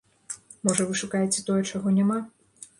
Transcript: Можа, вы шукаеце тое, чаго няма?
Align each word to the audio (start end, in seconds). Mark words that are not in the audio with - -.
Можа, 0.69 0.87
вы 0.87 0.97
шукаеце 1.03 1.45
тое, 1.51 1.61
чаго 1.71 1.97
няма? 2.01 2.19